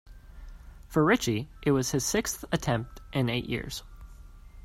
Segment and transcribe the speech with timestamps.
[0.87, 3.83] For Richie, it was his sixth attempt in eight years.